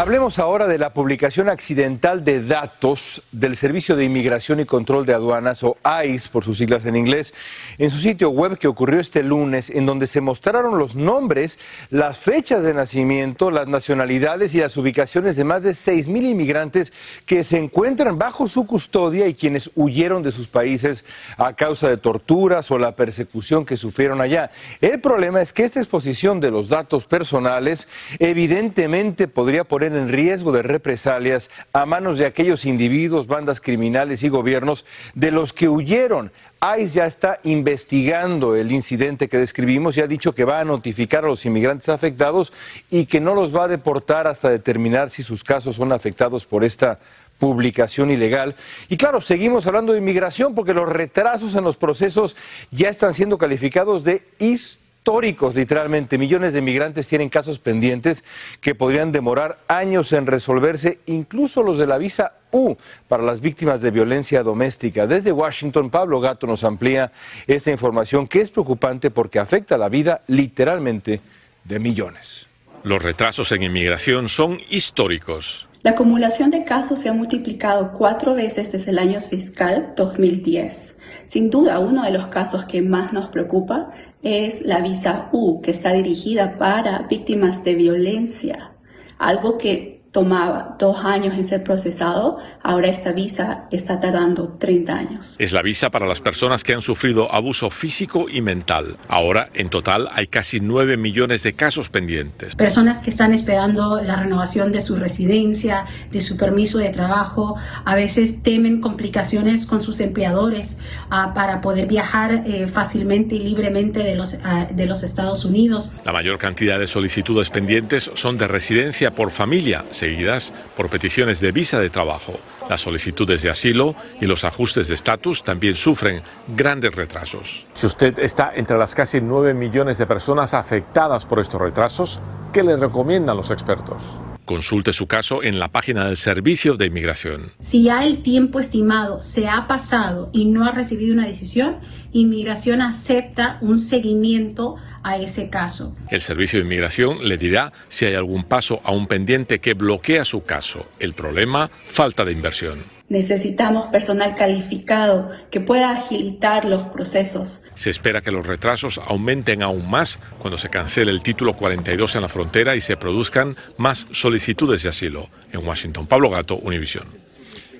Hablemos 0.00 0.38
ahora 0.38 0.66
de 0.66 0.78
la 0.78 0.94
publicación 0.94 1.50
accidental 1.50 2.24
de 2.24 2.42
datos 2.42 3.20
del 3.32 3.54
Servicio 3.54 3.96
de 3.96 4.04
Inmigración 4.04 4.58
y 4.58 4.64
Control 4.64 5.04
de 5.04 5.12
Aduanas, 5.12 5.62
o 5.62 5.76
ICE 6.06 6.30
por 6.30 6.42
sus 6.42 6.56
siglas 6.56 6.86
en 6.86 6.96
inglés, 6.96 7.34
en 7.76 7.90
su 7.90 7.98
sitio 7.98 8.30
web 8.30 8.56
que 8.56 8.66
ocurrió 8.66 8.98
este 8.98 9.22
lunes, 9.22 9.68
en 9.68 9.84
donde 9.84 10.06
se 10.06 10.22
mostraron 10.22 10.78
los 10.78 10.96
nombres, 10.96 11.58
las 11.90 12.16
fechas 12.16 12.62
de 12.62 12.72
nacimiento, 12.72 13.50
las 13.50 13.68
nacionalidades 13.68 14.54
y 14.54 14.60
las 14.60 14.74
ubicaciones 14.78 15.36
de 15.36 15.44
más 15.44 15.64
de 15.64 15.72
6.000 15.72 16.30
inmigrantes 16.30 16.94
que 17.26 17.44
se 17.44 17.58
encuentran 17.58 18.18
bajo 18.18 18.48
su 18.48 18.64
custodia 18.66 19.28
y 19.28 19.34
quienes 19.34 19.70
huyeron 19.74 20.22
de 20.22 20.32
sus 20.32 20.48
países 20.48 21.04
a 21.36 21.52
causa 21.52 21.90
de 21.90 21.98
torturas 21.98 22.70
o 22.70 22.78
la 22.78 22.96
persecución 22.96 23.66
que 23.66 23.76
sufrieron 23.76 24.22
allá. 24.22 24.50
El 24.80 24.98
problema 25.02 25.42
es 25.42 25.52
que 25.52 25.64
esta 25.64 25.78
exposición 25.78 26.40
de 26.40 26.50
los 26.50 26.70
datos 26.70 27.04
personales 27.04 27.86
evidentemente 28.18 29.28
podría 29.28 29.64
poner 29.64 29.89
en 29.96 30.08
riesgo 30.08 30.52
de 30.52 30.62
represalias 30.62 31.50
a 31.72 31.86
manos 31.86 32.18
de 32.18 32.26
aquellos 32.26 32.64
individuos, 32.64 33.26
bandas 33.26 33.60
criminales 33.60 34.22
y 34.22 34.28
gobiernos 34.28 34.84
de 35.14 35.30
los 35.30 35.52
que 35.52 35.68
huyeron. 35.68 36.32
ICE 36.78 36.88
ya 36.88 37.06
está 37.06 37.40
investigando 37.44 38.54
el 38.54 38.70
incidente 38.70 39.28
que 39.28 39.38
describimos 39.38 39.96
y 39.96 40.02
ha 40.02 40.06
dicho 40.06 40.34
que 40.34 40.44
va 40.44 40.60
a 40.60 40.64
notificar 40.64 41.24
a 41.24 41.28
los 41.28 41.46
inmigrantes 41.46 41.88
afectados 41.88 42.52
y 42.90 43.06
que 43.06 43.20
no 43.20 43.34
los 43.34 43.54
va 43.54 43.64
a 43.64 43.68
deportar 43.68 44.26
hasta 44.26 44.50
determinar 44.50 45.08
si 45.08 45.22
sus 45.22 45.42
casos 45.42 45.76
son 45.76 45.92
afectados 45.92 46.44
por 46.44 46.62
esta 46.62 46.98
publicación 47.38 48.10
ilegal. 48.10 48.54
Y 48.90 48.98
claro, 48.98 49.20
seguimos 49.22 49.66
hablando 49.66 49.92
de 49.92 49.98
inmigración 49.98 50.54
porque 50.54 50.74
los 50.74 50.88
retrasos 50.88 51.54
en 51.54 51.64
los 51.64 51.78
procesos 51.78 52.36
ya 52.70 52.90
están 52.90 53.14
siendo 53.14 53.38
calificados 53.38 54.04
de 54.04 54.22
históricos 54.38 54.79
históricos, 55.00 55.54
literalmente. 55.54 56.18
Millones 56.18 56.52
de 56.52 56.60
migrantes 56.60 57.06
tienen 57.06 57.30
casos 57.30 57.58
pendientes 57.58 58.22
que 58.60 58.74
podrían 58.74 59.12
demorar 59.12 59.56
años 59.66 60.12
en 60.12 60.26
resolverse, 60.26 60.98
incluso 61.06 61.62
los 61.62 61.78
de 61.78 61.86
la 61.86 61.96
visa 61.96 62.34
U 62.50 62.76
para 63.08 63.22
las 63.22 63.40
víctimas 63.40 63.80
de 63.80 63.90
violencia 63.90 64.42
doméstica. 64.42 65.06
Desde 65.06 65.32
Washington, 65.32 65.88
Pablo 65.88 66.20
Gato 66.20 66.46
nos 66.46 66.64
amplía 66.64 67.12
esta 67.46 67.70
información 67.70 68.28
que 68.28 68.42
es 68.42 68.50
preocupante 68.50 69.10
porque 69.10 69.38
afecta 69.38 69.78
la 69.78 69.88
vida 69.88 70.20
literalmente 70.26 71.22
de 71.64 71.78
millones. 71.78 72.46
Los 72.82 73.02
retrasos 73.02 73.52
en 73.52 73.62
inmigración 73.62 74.28
son 74.28 74.58
históricos. 74.68 75.66
La 75.82 75.92
acumulación 75.92 76.50
de 76.50 76.62
casos 76.64 76.98
se 76.98 77.08
ha 77.08 77.14
multiplicado 77.14 77.92
cuatro 77.92 78.34
veces 78.34 78.70
desde 78.72 78.90
el 78.90 78.98
año 78.98 79.18
fiscal 79.22 79.94
2010. 79.96 80.98
Sin 81.24 81.48
duda, 81.48 81.78
uno 81.78 82.04
de 82.04 82.10
los 82.10 82.26
casos 82.26 82.66
que 82.66 82.82
más 82.82 83.14
nos 83.14 83.28
preocupa 83.28 83.90
es 84.22 84.62
la 84.62 84.80
visa 84.80 85.28
U, 85.32 85.60
que 85.62 85.70
está 85.70 85.92
dirigida 85.92 86.58
para 86.58 87.06
víctimas 87.08 87.64
de 87.64 87.74
violencia, 87.74 88.72
algo 89.18 89.58
que 89.58 89.99
tomaba 90.12 90.76
dos 90.78 91.04
años 91.04 91.34
en 91.34 91.44
ser 91.44 91.62
procesado, 91.62 92.38
ahora 92.62 92.88
esta 92.88 93.12
visa 93.12 93.66
está 93.70 94.00
tardando 94.00 94.56
30 94.58 94.92
años. 94.92 95.36
Es 95.38 95.52
la 95.52 95.62
visa 95.62 95.90
para 95.90 96.06
las 96.06 96.20
personas 96.20 96.64
que 96.64 96.74
han 96.74 96.82
sufrido 96.82 97.32
abuso 97.32 97.70
físico 97.70 98.26
y 98.28 98.40
mental. 98.40 98.96
Ahora, 99.08 99.50
en 99.54 99.68
total, 99.70 100.08
hay 100.12 100.26
casi 100.26 100.60
9 100.60 100.96
millones 100.96 101.42
de 101.42 101.52
casos 101.52 101.90
pendientes. 101.90 102.56
Personas 102.56 102.98
que 102.98 103.10
están 103.10 103.32
esperando 103.32 104.00
la 104.02 104.16
renovación 104.16 104.72
de 104.72 104.80
su 104.80 104.96
residencia, 104.96 105.84
de 106.10 106.20
su 106.20 106.36
permiso 106.36 106.78
de 106.78 106.88
trabajo, 106.88 107.56
a 107.84 107.94
veces 107.94 108.42
temen 108.42 108.80
complicaciones 108.80 109.64
con 109.66 109.80
sus 109.80 110.00
empleadores 110.00 110.78
uh, 111.06 111.34
para 111.34 111.60
poder 111.60 111.86
viajar 111.86 112.42
eh, 112.46 112.66
fácilmente 112.66 113.36
y 113.36 113.40
libremente 113.40 114.02
de 114.02 114.16
los, 114.16 114.34
uh, 114.34 114.74
de 114.74 114.86
los 114.86 115.04
Estados 115.04 115.44
Unidos. 115.44 115.92
La 116.04 116.12
mayor 116.12 116.38
cantidad 116.38 116.80
de 116.80 116.88
solicitudes 116.88 117.50
pendientes 117.50 118.10
son 118.14 118.36
de 118.38 118.48
residencia 118.48 119.14
por 119.14 119.30
familia 119.30 119.84
seguidas 120.00 120.52
por 120.76 120.88
peticiones 120.88 121.40
de 121.40 121.52
visa 121.52 121.78
de 121.78 121.90
trabajo. 121.90 122.34
Las 122.68 122.80
solicitudes 122.80 123.42
de 123.42 123.50
asilo 123.50 123.94
y 124.20 124.26
los 124.26 124.44
ajustes 124.44 124.88
de 124.88 124.94
estatus 124.94 125.42
también 125.42 125.76
sufren 125.76 126.22
grandes 126.48 126.94
retrasos. 126.94 127.66
Si 127.74 127.86
usted 127.86 128.18
está 128.18 128.52
entre 128.54 128.78
las 128.78 128.94
casi 128.94 129.20
9 129.20 129.54
millones 129.54 129.98
de 129.98 130.06
personas 130.06 130.54
afectadas 130.54 131.26
por 131.26 131.40
estos 131.40 131.60
retrasos, 131.60 132.20
¿qué 132.52 132.62
le 132.62 132.76
recomiendan 132.76 133.36
los 133.36 133.50
expertos? 133.50 134.02
Consulte 134.50 134.92
su 134.92 135.06
caso 135.06 135.44
en 135.44 135.60
la 135.60 135.68
página 135.68 136.06
del 136.06 136.16
Servicio 136.16 136.74
de 136.74 136.86
Inmigración. 136.86 137.52
Si 137.60 137.84
ya 137.84 138.04
el 138.04 138.20
tiempo 138.20 138.58
estimado 138.58 139.20
se 139.20 139.48
ha 139.48 139.68
pasado 139.68 140.28
y 140.32 140.46
no 140.46 140.64
ha 140.64 140.72
recibido 140.72 141.14
una 141.14 141.24
decisión, 141.24 141.76
Inmigración 142.10 142.82
acepta 142.82 143.58
un 143.60 143.78
seguimiento 143.78 144.74
a 145.04 145.18
ese 145.18 145.50
caso. 145.50 145.94
El 146.10 146.20
Servicio 146.20 146.58
de 146.58 146.64
Inmigración 146.64 147.28
le 147.28 147.38
dirá 147.38 147.72
si 147.88 148.06
hay 148.06 148.14
algún 148.14 148.42
paso 148.42 148.80
a 148.82 148.90
un 148.90 149.06
pendiente 149.06 149.60
que 149.60 149.74
bloquea 149.74 150.24
su 150.24 150.42
caso. 150.42 150.84
El 150.98 151.14
problema, 151.14 151.70
falta 151.86 152.24
de 152.24 152.32
inversión. 152.32 152.99
Necesitamos 153.10 153.88
personal 153.88 154.36
calificado 154.36 155.32
que 155.50 155.60
pueda 155.60 155.90
agilitar 155.90 156.64
los 156.64 156.84
procesos. 156.84 157.60
Se 157.74 157.90
espera 157.90 158.20
que 158.20 158.30
los 158.30 158.46
retrasos 158.46 159.00
aumenten 159.04 159.64
aún 159.64 159.90
más 159.90 160.20
cuando 160.38 160.56
se 160.56 160.68
cancele 160.68 161.10
el 161.10 161.20
título 161.20 161.56
42 161.56 162.14
en 162.14 162.22
la 162.22 162.28
frontera 162.28 162.76
y 162.76 162.80
se 162.80 162.96
produzcan 162.96 163.56
más 163.78 164.06
solicitudes 164.12 164.84
de 164.84 164.90
asilo. 164.90 165.28
En 165.50 165.66
Washington, 165.66 166.06
Pablo 166.06 166.30
Gato, 166.30 166.56
Univisión. 166.58 167.02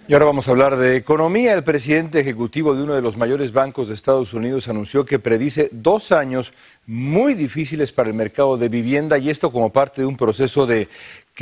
Y 0.08 0.12
ahora 0.12 0.26
vamos 0.26 0.48
a 0.48 0.50
hablar 0.50 0.76
de 0.76 0.96
economía. 0.96 1.54
El 1.54 1.62
presidente 1.62 2.18
ejecutivo 2.18 2.74
de 2.74 2.82
uno 2.82 2.94
de 2.94 3.00
los 3.00 3.16
mayores 3.16 3.52
bancos 3.52 3.86
de 3.86 3.94
Estados 3.94 4.34
Unidos 4.34 4.66
anunció 4.66 5.04
que 5.04 5.20
predice 5.20 5.68
dos 5.70 6.10
años 6.10 6.52
muy 6.88 7.34
difíciles 7.34 7.92
para 7.92 8.08
el 8.08 8.16
mercado 8.16 8.56
de 8.56 8.68
vivienda 8.68 9.16
y 9.18 9.30
esto 9.30 9.52
como 9.52 9.70
parte 9.70 10.00
de 10.00 10.08
un 10.08 10.16
proceso 10.16 10.66
de 10.66 10.88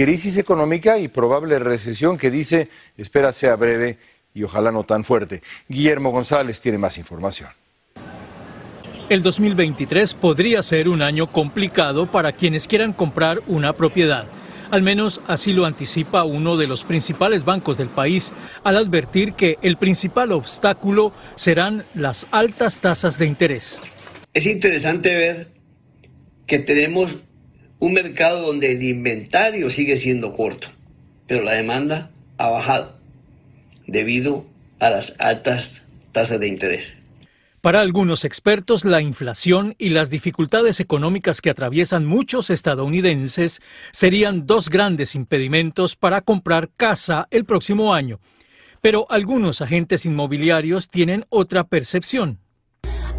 crisis 0.05 0.37
económica 0.37 0.97
y 0.99 1.09
probable 1.09 1.59
recesión 1.59 2.19
que 2.19 2.31
dice 2.31 2.69
espera 2.97 3.33
sea 3.33 3.57
breve 3.57 3.99
y 4.33 4.45
ojalá 4.45 4.71
no 4.71 4.85
tan 4.85 5.03
fuerte. 5.03 5.43
Guillermo 5.67 6.13
González 6.13 6.61
tiene 6.61 6.79
más 6.79 6.99
información. 6.99 7.51
El 9.09 9.25
2023 9.25 10.15
podría 10.15 10.63
ser 10.63 10.89
un 10.89 11.03
año 11.03 11.33
complicado 11.33 12.07
para 12.07 12.31
quienes 12.31 12.69
quieran 12.69 12.93
comprar 12.93 13.41
una 13.49 13.73
propiedad. 13.73 14.27
Al 14.71 14.83
menos 14.83 15.21
así 15.27 15.53
lo 15.53 15.65
anticipa 15.67 16.23
uno 16.23 16.57
de 16.57 16.69
los 16.69 16.85
principales 16.85 17.45
bancos 17.45 17.77
del 17.77 17.89
país 17.89 18.33
al 18.63 18.77
advertir 18.77 19.33
que 19.33 19.59
el 19.63 19.79
principal 19.79 20.31
obstáculo 20.31 21.13
serán 21.35 21.85
las 21.95 22.29
altas 22.31 22.79
tasas 22.79 23.19
de 23.19 23.27
interés. 23.27 23.83
Es 24.33 24.47
interesante 24.47 25.13
ver 25.17 25.49
que 26.47 26.61
tenemos 26.61 27.17
un 27.81 27.93
mercado 27.93 28.47
donde 28.47 28.73
el 28.73 28.83
inventario 28.83 29.71
sigue 29.71 29.97
siendo 29.97 30.35
corto, 30.35 30.69
pero 31.27 31.43
la 31.43 31.53
demanda 31.53 32.11
ha 32.37 32.49
bajado 32.49 32.99
debido 33.87 34.47
a 34.81 34.91
las 34.91 35.15
altas 35.19 35.83
tasas 36.13 36.41
de 36.41 36.49
interés. 36.49 36.93
Para 37.61 37.81
algunos 37.81 38.25
expertos, 38.25 38.85
la 38.85 39.03
inflación 39.03 39.75
y 39.79 39.89
las 39.89 40.11
dificultades 40.11 40.79
económicas 40.79 41.41
que 41.41 41.51
atraviesan 41.51 42.07
muchos 42.07 42.51
estadounidenses 42.51 43.61
serían 43.91 44.47
dos 44.47 44.71
grandes 44.71 45.17
impedimentos 45.17 45.97
para 45.97 46.21
comprar 46.21 46.71
casa 46.77 47.27
el 47.33 47.45
próximo 47.45 47.95
año. 47.95 48.21
Pero 48.81 49.11
algunos 49.11 49.61
agentes 49.61 50.07
inmobiliarios 50.07 50.89
tienen 50.89 51.27
otra 51.31 51.65
percepción. 51.65 52.39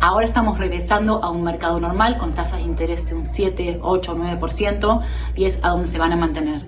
Ahora 0.02 0.26
estamos 0.26 0.58
regresando 0.58 1.22
a 1.22 1.30
un 1.30 1.44
mercado 1.44 1.78
normal 1.82 2.18
con 2.18 2.34
tasas 2.34 2.60
de 2.60 2.66
interés 2.66 3.10
de 3.10 3.16
un 3.16 3.28
7, 3.28 3.80
8, 3.82 4.16
9% 4.16 5.02
y 5.36 5.44
es 5.44 5.60
a 5.62 5.70
donde 5.70 5.90
se 5.90 6.00
van 6.00 6.14
a 6.14 6.16
mantener. 6.16 6.66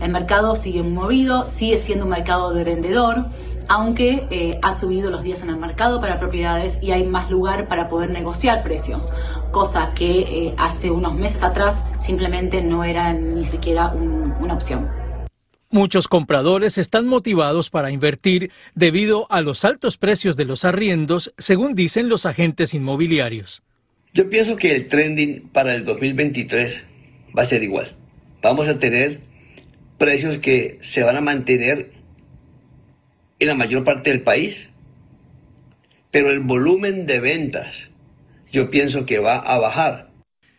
El 0.00 0.10
mercado 0.10 0.56
sigue 0.56 0.82
movido, 0.82 1.48
sigue 1.48 1.78
siendo 1.78 2.06
un 2.06 2.10
mercado 2.10 2.52
de 2.52 2.64
vendedor, 2.64 3.26
aunque 3.68 4.26
eh, 4.30 4.58
ha 4.62 4.72
subido 4.72 5.12
los 5.12 5.22
días 5.22 5.44
en 5.44 5.50
el 5.50 5.58
mercado 5.58 6.00
para 6.00 6.18
propiedades 6.18 6.82
y 6.82 6.90
hay 6.90 7.06
más 7.06 7.30
lugar 7.30 7.68
para 7.68 7.88
poder 7.88 8.10
negociar 8.10 8.64
precios, 8.64 9.12
cosa 9.52 9.92
que 9.94 10.18
eh, 10.22 10.54
hace 10.58 10.90
unos 10.90 11.14
meses 11.14 11.44
atrás 11.44 11.84
simplemente 11.98 12.62
no 12.62 12.82
era 12.82 13.12
ni 13.12 13.44
siquiera 13.44 13.94
una 14.40 14.54
opción. 14.54 15.01
Muchos 15.74 16.06
compradores 16.06 16.76
están 16.76 17.06
motivados 17.06 17.70
para 17.70 17.90
invertir 17.90 18.50
debido 18.74 19.26
a 19.30 19.40
los 19.40 19.64
altos 19.64 19.96
precios 19.96 20.36
de 20.36 20.44
los 20.44 20.66
arriendos, 20.66 21.32
según 21.38 21.74
dicen 21.74 22.10
los 22.10 22.26
agentes 22.26 22.74
inmobiliarios. 22.74 23.62
Yo 24.12 24.28
pienso 24.28 24.56
que 24.56 24.76
el 24.76 24.88
trending 24.88 25.48
para 25.48 25.74
el 25.74 25.86
2023 25.86 26.84
va 27.34 27.44
a 27.44 27.46
ser 27.46 27.62
igual. 27.62 27.96
Vamos 28.42 28.68
a 28.68 28.78
tener 28.78 29.20
precios 29.96 30.36
que 30.36 30.76
se 30.82 31.04
van 31.04 31.16
a 31.16 31.22
mantener 31.22 31.92
en 33.38 33.48
la 33.48 33.54
mayor 33.54 33.82
parte 33.82 34.10
del 34.10 34.20
país, 34.20 34.68
pero 36.10 36.28
el 36.28 36.40
volumen 36.40 37.06
de 37.06 37.18
ventas 37.18 37.88
yo 38.52 38.70
pienso 38.70 39.06
que 39.06 39.20
va 39.20 39.38
a 39.38 39.58
bajar. 39.58 40.11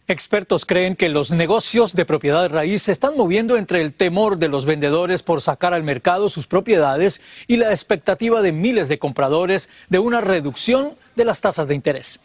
Expertos 0.06 0.66
creen 0.66 0.98
que 0.98 1.08
los 1.08 1.32
negocios 1.32 1.96
de 1.96 2.04
propiedad 2.04 2.50
raíz 2.50 2.82
se 2.84 2.92
están 2.92 3.16
moviendo 3.16 3.56
entre 3.56 3.82
el 3.82 3.94
temor 3.94 4.38
de 4.38 4.50
los 4.50 4.66
vendedores 4.66 5.24
por 5.24 5.40
sacar 5.40 5.74
al 5.74 5.84
mercado 5.84 6.28
sus 6.28 6.46
propiedades 6.46 7.22
y 7.48 7.56
la 7.56 7.70
expectativa 7.70 8.42
de 8.42 8.52
miles 8.52 8.90
de 8.90 9.00
compradores 9.00 9.70
de 9.88 10.00
una 10.00 10.20
reducción 10.20 10.96
de 11.16 11.24
las 11.24 11.40
tasas 11.40 11.70
de 11.70 11.76
interés. 11.76 12.20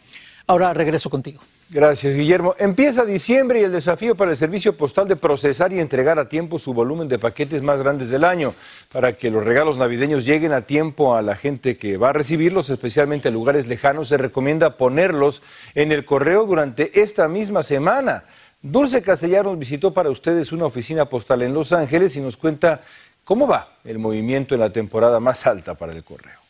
Ahora 0.45 0.73
regreso 0.73 1.09
contigo. 1.09 1.41
Gracias, 1.71 2.15
Guillermo. 2.15 2.55
Empieza 2.57 3.05
diciembre 3.05 3.61
y 3.61 3.63
el 3.63 3.71
desafío 3.71 4.15
para 4.15 4.31
el 4.31 4.37
servicio 4.37 4.75
postal 4.75 5.07
de 5.07 5.15
procesar 5.15 5.71
y 5.71 5.79
entregar 5.79 6.17
a 6.17 6.27
tiempo 6.27 6.57
su 6.57 6.73
volumen 6.73 7.07
de 7.07 7.19
paquetes 7.19 7.61
más 7.61 7.77
grandes 7.77 8.09
del 8.09 8.23
año, 8.23 8.55
para 8.91 9.13
que 9.13 9.29
los 9.29 9.45
regalos 9.45 9.77
navideños 9.77 10.25
lleguen 10.25 10.51
a 10.51 10.61
tiempo 10.61 11.15
a 11.15 11.21
la 11.21 11.35
gente 11.35 11.77
que 11.77 11.97
va 11.97 12.09
a 12.09 12.13
recibirlos, 12.13 12.71
especialmente 12.71 13.27
en 13.27 13.35
lugares 13.35 13.67
lejanos. 13.67 14.07
Se 14.07 14.17
recomienda 14.17 14.77
ponerlos 14.77 15.43
en 15.75 15.91
el 15.91 16.05
correo 16.05 16.47
durante 16.47 17.01
esta 17.01 17.27
misma 17.27 17.61
semana. 17.61 18.23
Dulce 18.63 19.03
Castellanos 19.03 19.59
visitó 19.59 19.93
para 19.93 20.09
ustedes 20.09 20.51
una 20.51 20.65
oficina 20.65 21.05
postal 21.05 21.43
en 21.43 21.53
Los 21.53 21.71
Ángeles 21.71 22.15
y 22.15 22.19
nos 22.19 22.35
cuenta 22.35 22.81
cómo 23.23 23.47
va 23.47 23.75
el 23.85 23.99
movimiento 23.99 24.55
en 24.55 24.61
la 24.61 24.71
temporada 24.71 25.19
más 25.19 25.45
alta 25.45 25.75
para 25.75 25.91
el 25.93 26.03
correo. 26.03 26.48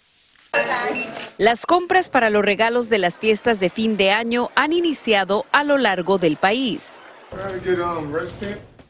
Las 1.38 1.66
compras 1.66 2.10
para 2.10 2.30
los 2.30 2.44
regalos 2.44 2.90
de 2.90 2.98
las 2.98 3.18
fiestas 3.18 3.60
de 3.60 3.70
fin 3.70 3.96
de 3.96 4.12
año 4.12 4.50
han 4.56 4.74
iniciado 4.74 5.46
a 5.52 5.64
lo 5.64 5.78
largo 5.78 6.18
del 6.18 6.36
país. 6.36 6.98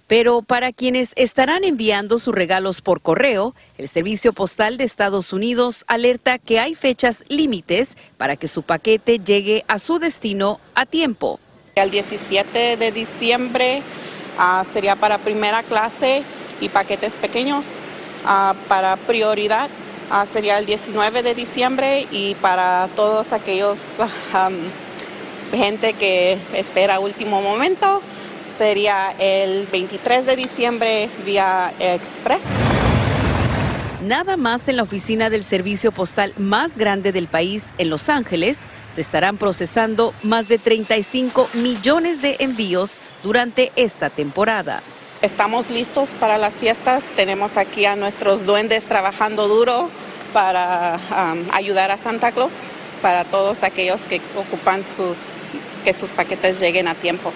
Pero 0.08 0.41
para 0.41 0.74
quienes 0.74 1.12
estarán 1.15 1.63
enviando 1.63 2.18
sus 2.18 2.34
regalos 2.34 2.82
por 2.82 3.01
correo, 3.01 3.53
el 3.77 3.88
Servicio 3.88 4.34
Postal 4.34 4.77
de 4.77 4.84
Estados 4.84 5.34
Unidos 5.34 5.86
alerta 5.88 6.39
que 6.39 6.60
hay 6.60 6.74
fechas 6.74 7.24
límites 7.27 7.96
para 8.18 8.36
que 8.36 8.48
su 8.48 8.63
paquete 8.63 9.20
llegue 9.20 9.63
a 9.68 9.77
su 9.77 10.00
destino 10.00 10.60
a 10.74 10.88
tiempo. 10.88 11.39
El 11.75 11.91
17 11.91 12.77
de 12.77 12.91
diciembre 12.91 13.84
ah, 14.39 14.65
sería 14.70 14.96
para 14.96 15.20
primera 15.20 15.62
clase 15.62 16.24
y 16.60 16.70
paquetes 16.70 17.13
pequeños 17.13 17.68
ah, 18.25 18.56
para 18.68 18.98
prioridad 18.98 19.70
Ah, 20.11 20.25
sería 20.25 20.57
el 20.57 20.65
19 20.65 21.21
de 21.21 21.35
diciembre 21.35 22.07
y 22.11 22.33
para 22.35 22.89
todos 22.95 23.31
aquellos 23.31 23.77
gente 25.53 25.93
que 25.93 26.37
espera 26.53 26.99
último 26.99 27.43
momento 27.43 28.01
sería 28.57 29.13
el 29.19 29.67
23 29.67 30.25
de 30.25 30.35
diciembre 30.35 31.09
vía 31.25 31.71
Express. 31.79 32.41
Nada 34.03 34.35
más 34.35 34.67
en 34.67 34.77
la 34.77 34.83
oficina 34.83 35.29
del 35.29 35.43
servicio 35.43 35.91
postal 35.91 36.33
más 36.37 36.77
grande 36.77 37.11
del 37.11 37.27
país, 37.27 37.73
en 37.77 37.91
Los 37.91 38.09
Ángeles, 38.09 38.63
se 38.89 39.01
estarán 39.01 39.37
procesando 39.37 40.15
más 40.23 40.47
de 40.47 40.57
35 40.57 41.49
millones 41.53 42.21
de 42.21 42.37
envíos 42.39 42.93
durante 43.21 43.71
esta 43.75 44.09
temporada. 44.09 44.81
Estamos 45.21 45.69
listos 45.69 46.11
para 46.11 46.38
las 46.38 46.53
fiestas. 46.53 47.03
Tenemos 47.17 47.57
aquí 47.57 47.85
a 47.85 47.97
nuestros 47.97 48.45
duendes 48.45 48.85
trabajando 48.85 49.49
duro 49.49 49.89
para 50.31 50.97
ayudar 51.51 51.91
a 51.91 51.97
Santa 51.97 52.31
Claus, 52.31 52.53
para 53.01 53.25
todos 53.25 53.63
aquellos 53.63 53.99
que 54.03 54.21
ocupan 54.38 54.85
sus, 54.88 55.17
que 55.83 55.91
sus 55.94 56.11
paquetes 56.11 56.61
lleguen 56.61 56.87
a 56.87 56.96
tiempo. 56.96 57.33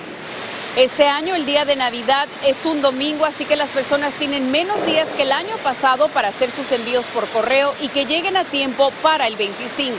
Este 0.78 1.08
año 1.08 1.36
el 1.36 1.46
día 1.46 1.66
de 1.66 1.76
Navidad 1.76 2.30
es 2.46 2.66
un 2.66 2.82
domingo, 2.82 3.26
así 3.26 3.44
que 3.44 3.58
las 3.58 3.72
personas 3.72 4.14
tienen 4.14 4.50
menos 4.50 4.86
días 4.86 5.10
que 5.10 5.24
el 5.24 5.34
año 5.34 5.58
pasado 5.58 6.08
para 6.08 6.30
hacer 6.30 6.52
sus 6.52 6.72
envíos 6.72 7.08
por 7.08 7.28
correo 7.28 7.76
y 7.82 7.90
que 7.90 8.06
lleguen 8.06 8.38
a 8.38 8.46
tiempo 8.46 8.92
para 9.02 9.28
el 9.28 9.36
25. 9.36 9.94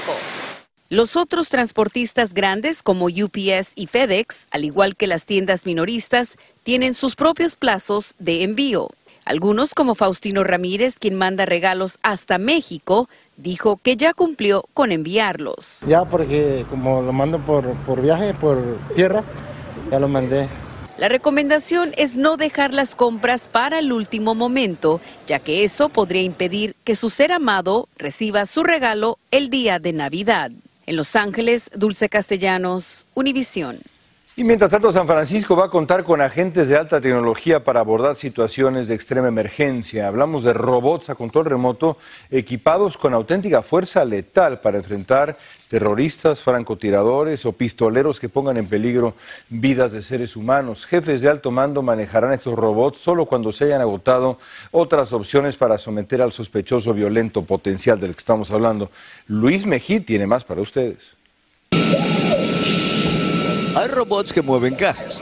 Los 0.95 1.17
otros 1.17 1.49
transportistas 1.49 2.35
grandes 2.35 2.81
como 2.81 3.07
UPS 3.07 3.73
y 3.75 3.89
FedEx, 3.89 4.47
al 4.53 4.65
igual 4.65 4.95
que 4.95 5.09
las 5.09 5.27
tiendas 5.27 5.67
minoristas, 5.67 6.37
tienen 6.63 6.95
sus 6.95 7.17
propios 7.17 7.57
plazos 7.57 8.15
de 8.21 8.45
envío. 8.45 8.91
Algunos, 9.25 9.75
como 9.75 9.97
Faustino 9.97 10.45
Ramírez, 10.45 11.01
quien 11.01 11.17
manda 11.17 11.47
regalos 11.47 11.99
hasta 12.05 12.39
México, 12.39 13.09
dijo 13.37 13.77
que 13.79 13.97
ya 13.97 14.15
cumplió 14.15 14.67
con 14.73 14.93
enviarlos. 14.93 15.81
Ya 15.85 16.05
porque 16.05 16.65
como 16.71 17.03
lo 17.03 17.13
mando 17.13 17.41
por, 17.41 17.75
por 17.79 18.01
viaje, 18.01 18.33
por 18.33 18.63
tierra, 18.95 19.25
ya 19.91 19.99
lo 19.99 20.07
mandé. 20.07 20.49
La 20.97 21.09
recomendación 21.09 21.91
es 21.97 22.17
no 22.17 22.37
dejar 22.37 22.73
las 22.73 22.95
compras 22.95 23.49
para 23.49 23.81
el 23.81 23.93
último 23.93 24.37
momento, 24.37 25.01
ya 25.27 25.41
que 25.41 25.65
eso 25.65 25.89
podría 25.89 26.23
impedir 26.23 26.77
que 26.85 26.95
su 26.95 27.11
ser 27.11 27.33
amado 27.33 27.89
reciba 27.97 28.47
su 28.47 28.63
regalo 28.63 29.19
el 29.33 29.51
día 29.51 29.81
de 29.81 29.93
Navidad. 29.93 30.53
En 30.87 30.97
Los 30.97 31.17
Ángeles, 31.17 31.71
Dulce 31.75 32.09
Castellanos, 32.09 33.07
Univisión. 33.15 33.81
Y 34.37 34.43
mientras 34.43 34.69
tanto, 34.69 34.91
San 34.91 35.07
Francisco 35.07 35.55
va 35.55 35.67
a 35.67 35.71
contar 35.71 36.03
con 36.03 36.21
agentes 36.21 36.69
de 36.69 36.77
alta 36.77 37.01
tecnología 37.01 37.63
para 37.63 37.79
abordar 37.79 38.17
situaciones 38.17 38.89
de 38.89 38.95
extrema 38.97 39.29
emergencia. 39.29 40.09
Hablamos 40.09 40.43
de 40.43 40.53
robots 40.53 41.09
a 41.09 41.15
control 41.15 41.45
remoto 41.45 41.99
equipados 42.33 42.99
con 42.99 43.15
auténtica 43.15 43.63
fuerza 43.63 44.05
letal 44.05 44.61
para 44.61 44.79
enfrentar 44.79 45.39
terroristas, 45.71 46.41
francotiradores 46.41 47.47
o 47.47 47.53
pistoleros 47.53 48.19
que 48.19 48.29
pongan 48.29 48.57
en 48.57 48.67
peligro 48.67 49.15
vidas 49.51 49.93
de 49.93 50.03
seres 50.03 50.35
humanos. 50.35 50.85
Jefes 50.85 51.21
de 51.21 51.29
alto 51.29 51.53
mando 51.53 51.81
manejarán 51.83 52.33
estos 52.33 52.57
robots 52.57 52.99
solo 52.99 53.27
cuando 53.27 53.53
se 53.53 53.67
hayan 53.67 53.83
agotado 53.83 54.39
otras 54.73 55.13
opciones 55.13 55.55
para 55.55 55.79
someter 55.79 56.21
al 56.21 56.33
sospechoso 56.33 56.93
violento 56.93 57.43
potencial 57.43 58.01
del 58.01 58.15
que 58.15 58.19
estamos 58.19 58.51
hablando. 58.51 58.91
Luis 59.29 59.65
Mejí 59.65 60.01
tiene 60.01 60.27
más 60.27 60.43
para 60.43 60.61
ustedes. 60.61 61.15
Hay 63.77 63.89
robots 63.89 64.33
que 64.33 64.41
mueven 64.41 64.77
cajas, 64.77 65.21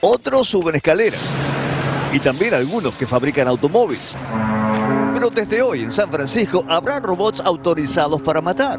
otros 0.00 0.46
suben 0.48 0.76
escaleras 0.76 1.20
y 2.12 2.20
también 2.20 2.54
algunos 2.54 2.94
que 2.94 3.08
fabrican 3.08 3.48
automóviles. 3.48 4.16
Pero 5.12 5.30
desde 5.30 5.60
hoy 5.60 5.82
en 5.82 5.90
San 5.90 6.10
Francisco 6.12 6.64
habrá 6.68 7.00
robots 7.00 7.40
autorizados 7.40 8.22
para 8.22 8.40
matar. 8.40 8.78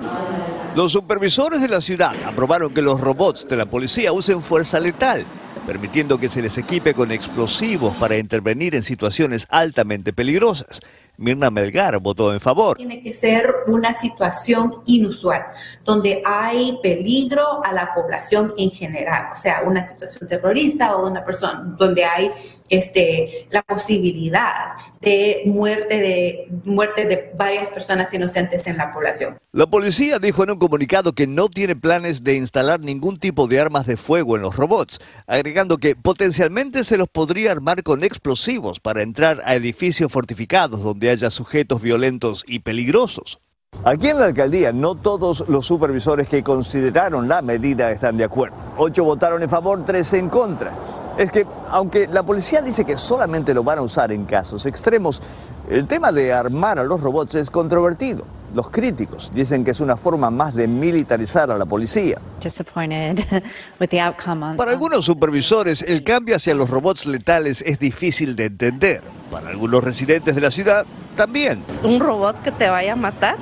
Los 0.73 0.93
supervisores 0.93 1.59
de 1.59 1.67
la 1.67 1.81
ciudad 1.81 2.15
aprobaron 2.25 2.73
que 2.73 2.81
los 2.81 3.01
robots 3.01 3.45
de 3.45 3.57
la 3.57 3.65
policía 3.65 4.13
usen 4.13 4.41
fuerza 4.41 4.79
letal, 4.79 5.25
permitiendo 5.67 6.17
que 6.17 6.29
se 6.29 6.41
les 6.41 6.57
equipe 6.57 6.93
con 6.93 7.11
explosivos 7.11 7.93
para 7.97 8.17
intervenir 8.17 8.73
en 8.75 8.83
situaciones 8.83 9.47
altamente 9.49 10.13
peligrosas. 10.13 10.79
Mirna 11.21 11.51
Melgar 11.51 11.99
votó 11.99 12.33
en 12.33 12.39
favor. 12.39 12.77
Tiene 12.77 13.01
que 13.01 13.13
ser 13.13 13.53
una 13.67 13.97
situación 13.97 14.81
inusual, 14.85 15.45
donde 15.85 16.21
hay 16.25 16.79
peligro 16.81 17.63
a 17.63 17.71
la 17.71 17.93
población 17.93 18.53
en 18.57 18.71
general, 18.71 19.29
o 19.31 19.35
sea, 19.35 19.61
una 19.65 19.85
situación 19.85 20.27
terrorista 20.27 20.95
o 20.95 21.07
una 21.07 21.23
persona 21.23 21.75
donde 21.77 22.03
hay 22.03 22.31
este, 22.69 23.47
la 23.51 23.61
posibilidad 23.61 24.75
de 24.99 25.41
muerte 25.45 25.99
de 25.99 26.47
muerte 26.63 27.05
de 27.05 27.31
varias 27.35 27.69
personas 27.69 28.13
inocentes 28.13 28.67
en 28.67 28.77
la 28.77 28.91
población. 28.93 29.37
La 29.51 29.67
policía 29.67 30.19
dijo 30.19 30.43
en 30.43 30.51
un 30.51 30.59
comunicado 30.59 31.13
que 31.13 31.27
no 31.27 31.49
tiene 31.49 31.75
planes 31.75 32.23
de 32.23 32.35
instalar 32.35 32.79
ningún 32.79 33.17
tipo 33.17 33.47
de 33.47 33.59
armas 33.59 33.85
de 33.85 33.97
fuego 33.97 34.35
en 34.35 34.43
los 34.43 34.55
robots, 34.55 34.99
agregando 35.27 35.77
que 35.77 35.95
potencialmente 35.95 36.83
se 36.83 36.97
los 36.97 37.07
podría 37.07 37.51
armar 37.51 37.83
con 37.83 38.03
explosivos 38.03 38.79
para 38.79 39.01
entrar 39.01 39.41
a 39.45 39.55
edificios 39.55 40.11
fortificados 40.11 40.83
donde 40.83 41.10
haya 41.11 41.29
sujetos 41.29 41.81
violentos 41.81 42.43
y 42.47 42.59
peligrosos. 42.59 43.39
Aquí 43.83 44.09
en 44.09 44.19
la 44.19 44.25
alcaldía 44.25 44.71
no 44.71 44.95
todos 44.95 45.47
los 45.47 45.65
supervisores 45.65 46.27
que 46.27 46.43
consideraron 46.43 47.27
la 47.27 47.41
medida 47.41 47.91
están 47.91 48.17
de 48.17 48.25
acuerdo. 48.25 48.55
Ocho 48.77 49.03
votaron 49.03 49.41
en 49.41 49.49
favor, 49.49 49.83
tres 49.85 50.13
en 50.13 50.29
contra. 50.29 50.71
Es 51.17 51.31
que, 51.31 51.45
aunque 51.69 52.07
la 52.07 52.23
policía 52.23 52.61
dice 52.61 52.85
que 52.85 52.97
solamente 52.97 53.53
lo 53.53 53.63
van 53.63 53.79
a 53.79 53.81
usar 53.81 54.11
en 54.11 54.25
casos 54.25 54.65
extremos, 54.65 55.21
el 55.69 55.87
tema 55.87 56.11
de 56.11 56.33
armar 56.33 56.79
a 56.79 56.83
los 56.83 57.01
robots 57.01 57.35
es 57.35 57.49
controvertido. 57.49 58.25
Los 58.53 58.69
críticos 58.69 59.31
dicen 59.33 59.63
que 59.63 59.71
es 59.71 59.79
una 59.79 59.95
forma 59.95 60.29
más 60.29 60.55
de 60.55 60.67
militarizar 60.67 61.51
a 61.51 61.57
la 61.57 61.65
policía. 61.65 62.19
Para 64.57 64.71
algunos 64.71 65.05
supervisores, 65.05 65.81
el 65.81 66.03
cambio 66.03 66.35
hacia 66.35 66.55
los 66.55 66.69
robots 66.69 67.05
letales 67.05 67.63
es 67.65 67.79
difícil 67.79 68.35
de 68.35 68.45
entender. 68.45 69.01
Para 69.29 69.49
algunos 69.49 69.83
residentes 69.83 70.35
de 70.35 70.41
la 70.41 70.51
ciudad, 70.51 70.85
también. 71.15 71.63
Un 71.83 71.99
robot 71.99 72.41
que 72.41 72.51
te 72.51 72.69
vaya 72.69 72.93
a 72.93 72.97
matar, 72.97 73.37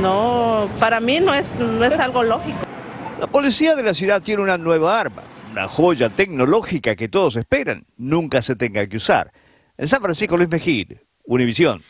no, 0.00 0.68
para 0.78 1.00
mí 1.00 1.20
no 1.20 1.34
es, 1.34 1.58
no 1.58 1.84
es 1.84 1.98
algo 1.98 2.22
lógico. 2.22 2.58
La 3.18 3.26
policía 3.26 3.74
de 3.74 3.82
la 3.82 3.94
ciudad 3.94 4.22
tiene 4.22 4.42
una 4.42 4.58
nueva 4.58 5.00
arma, 5.00 5.22
una 5.52 5.68
joya 5.68 6.10
tecnológica 6.10 6.96
que 6.96 7.08
todos 7.08 7.36
esperan 7.36 7.86
nunca 7.96 8.42
se 8.42 8.56
tenga 8.56 8.86
que 8.86 8.96
usar. 8.96 9.32
En 9.78 9.88
San 9.88 10.02
Francisco, 10.02 10.36
Luis 10.36 10.48
Mejid, 10.48 10.92
Univisión. 11.24 11.80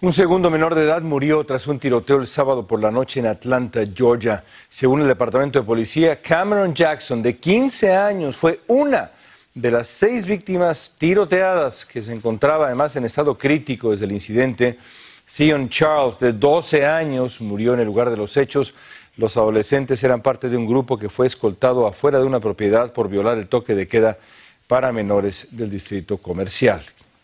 Un 0.00 0.12
segundo 0.12 0.50
menor 0.50 0.74
de 0.74 0.82
edad 0.82 1.02
murió 1.02 1.44
tras 1.44 1.66
un 1.68 1.78
tiroteo 1.78 2.16
el 2.16 2.26
sábado 2.26 2.66
por 2.66 2.82
la 2.82 2.90
noche 2.90 3.20
en 3.20 3.26
Atlanta, 3.26 3.80
Georgia. 3.94 4.44
Según 4.68 5.00
el 5.00 5.06
Departamento 5.06 5.60
de 5.60 5.64
Policía, 5.64 6.20
Cameron 6.20 6.74
Jackson, 6.74 7.22
de 7.22 7.36
15 7.36 7.94
años, 7.94 8.36
fue 8.36 8.60
una 8.66 9.12
de 9.54 9.70
las 9.70 9.86
seis 9.86 10.26
víctimas 10.26 10.96
tiroteadas 10.98 11.86
que 11.86 12.02
se 12.02 12.12
encontraba 12.12 12.66
además 12.66 12.96
en 12.96 13.04
estado 13.04 13.38
crítico 13.38 13.92
desde 13.92 14.04
el 14.04 14.12
incidente. 14.12 14.78
Sion 15.26 15.68
Charles, 15.68 16.18
de 16.18 16.32
12 16.32 16.84
años, 16.84 17.40
murió 17.40 17.72
en 17.72 17.80
el 17.80 17.86
lugar 17.86 18.10
de 18.10 18.16
los 18.16 18.36
hechos. 18.36 18.74
Los 19.16 19.36
adolescentes 19.36 20.02
eran 20.02 20.20
parte 20.20 20.48
de 20.48 20.56
un 20.56 20.66
grupo 20.66 20.98
que 20.98 21.08
fue 21.08 21.28
escoltado 21.28 21.86
afuera 21.86 22.18
de 22.18 22.26
una 22.26 22.40
propiedad 22.40 22.92
por 22.92 23.08
violar 23.08 23.38
el 23.38 23.46
toque 23.46 23.76
de 23.76 23.86
queda 23.86 24.18
para 24.66 24.92
menores 24.92 25.48
del 25.52 25.70
distrito 25.70 26.18
comercial. 26.18 26.82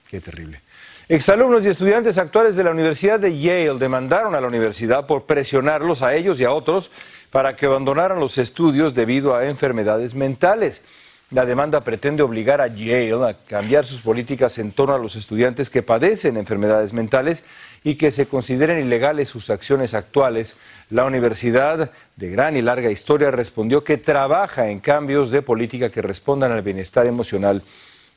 Qué 0.08 0.20
terrible. 0.20 0.60
Exalumnos 1.10 1.64
y 1.64 1.68
estudiantes 1.68 2.18
actuales 2.18 2.54
de 2.54 2.62
la 2.62 2.70
Universidad 2.70 3.18
de 3.18 3.36
Yale 3.36 3.76
demandaron 3.80 4.36
a 4.36 4.40
la 4.40 4.46
universidad 4.46 5.08
por 5.08 5.24
presionarlos 5.24 6.02
a 6.02 6.14
ellos 6.14 6.38
y 6.38 6.44
a 6.44 6.52
otros 6.52 6.92
para 7.32 7.56
que 7.56 7.66
abandonaran 7.66 8.20
los 8.20 8.38
estudios 8.38 8.94
debido 8.94 9.34
a 9.34 9.44
enfermedades 9.46 10.14
mentales. 10.14 10.84
La 11.32 11.44
demanda 11.44 11.80
pretende 11.80 12.22
obligar 12.22 12.60
a 12.60 12.68
Yale 12.68 13.28
a 13.28 13.36
cambiar 13.44 13.86
sus 13.86 14.02
políticas 14.02 14.56
en 14.58 14.70
torno 14.70 14.94
a 14.94 14.98
los 14.98 15.16
estudiantes 15.16 15.68
que 15.68 15.82
padecen 15.82 16.36
enfermedades 16.36 16.92
mentales 16.92 17.42
y 17.82 17.96
que 17.96 18.12
se 18.12 18.26
consideren 18.26 18.78
ilegales 18.78 19.30
sus 19.30 19.50
acciones 19.50 19.94
actuales. 19.94 20.54
La 20.90 21.06
universidad, 21.06 21.90
de 22.14 22.30
gran 22.30 22.56
y 22.56 22.62
larga 22.62 22.88
historia, 22.88 23.32
respondió 23.32 23.82
que 23.82 23.96
trabaja 23.96 24.68
en 24.68 24.78
cambios 24.78 25.32
de 25.32 25.42
política 25.42 25.90
que 25.90 26.02
respondan 26.02 26.52
al 26.52 26.62
bienestar 26.62 27.08
emocional 27.08 27.64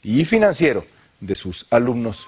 y 0.04 0.26
financiero 0.26 0.86
de 1.20 1.34
sus 1.34 1.66
alumnos. 1.72 2.28